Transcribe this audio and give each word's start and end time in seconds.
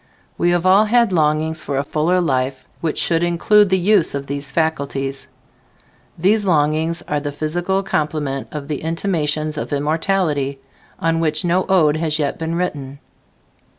We 0.35 0.49
have 0.49 0.65
all 0.65 0.85
had 0.85 1.13
longings 1.13 1.61
for 1.61 1.77
a 1.77 1.83
fuller 1.83 2.19
life 2.19 2.65
which 2.79 2.97
should 2.97 3.21
include 3.21 3.69
the 3.69 3.77
use 3.77 4.15
of 4.15 4.25
these 4.25 4.49
faculties. 4.49 5.27
These 6.17 6.43
longings 6.43 7.03
are 7.03 7.19
the 7.19 7.31
physical 7.31 7.83
complement 7.83 8.47
of 8.51 8.67
the 8.67 8.81
"Intimations 8.81 9.59
of 9.59 9.71
Immortality," 9.71 10.57
on 10.97 11.19
which 11.19 11.45
no 11.45 11.67
ode 11.69 11.97
has 11.97 12.17
yet 12.17 12.39
been 12.39 12.55
written. 12.55 12.97